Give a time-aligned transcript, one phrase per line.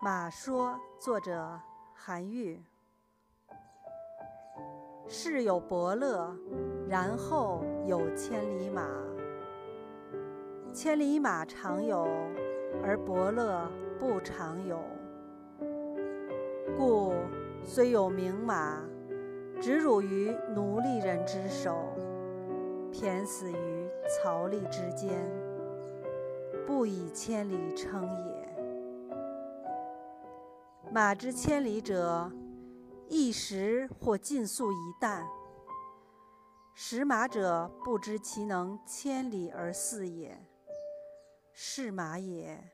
[0.00, 1.60] 马说，作者
[1.92, 2.62] 韩愈。
[5.08, 6.32] 世有伯乐，
[6.88, 8.88] 然后有千里马。
[10.72, 12.06] 千里马常有，
[12.80, 14.78] 而伯乐不常有。
[16.76, 17.12] 故
[17.64, 18.80] 虽有名马，
[19.60, 21.76] 只辱于奴隶人之手，
[22.92, 25.10] 骈死于槽枥之间，
[26.64, 28.47] 不以千里称也。
[30.90, 32.32] 马之千里者，
[33.08, 35.22] 一时或尽速一旦。
[36.74, 40.42] 识马者不知其能千里而饲也。
[41.52, 42.72] 是马也，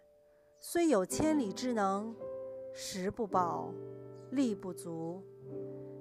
[0.60, 2.14] 虽有千里之能，
[2.72, 3.72] 食不饱，
[4.30, 5.20] 力不足，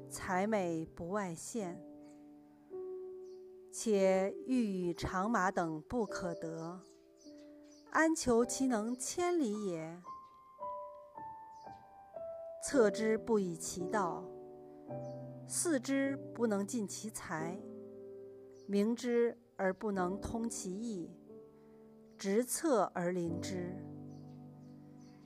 [0.07, 1.81] 才美不外见，
[3.71, 6.79] 且欲与长马等不可得，
[7.89, 9.99] 安求其能千里也？
[12.73, 14.25] 策之不以其道，
[15.47, 17.55] 饲之不能尽其才，
[18.65, 21.07] 明之而不能通其意，
[22.17, 23.75] 执策而临之，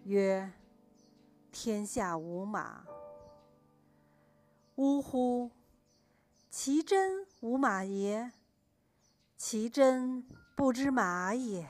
[0.03, 0.51] 曰：
[1.49, 2.85] 天下无马。
[4.75, 5.49] 呜呼！
[6.49, 8.29] 其真无马也，
[9.37, 10.21] 其真
[10.53, 11.65] 不知马也。